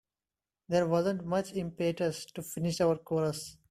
There 0.67 0.87
wasn't 0.87 1.27
much 1.27 1.53
impetus 1.53 2.25
to 2.33 2.41
finish 2.41 2.81
our 2.81 2.97
chores. 3.07 3.59